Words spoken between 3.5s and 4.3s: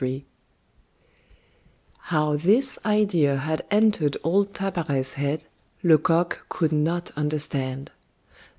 entered